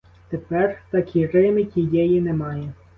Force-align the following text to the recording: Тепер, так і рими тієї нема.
Тепер, 0.29 0.79
так 0.91 1.15
і 1.15 1.25
рими 1.27 1.63
тієї 1.63 2.21
нема. 2.21 2.61